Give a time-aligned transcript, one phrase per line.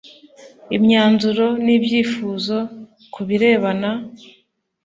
[0.77, 2.57] Imyanzuro n ibyifuzo
[3.13, 3.91] ku birebana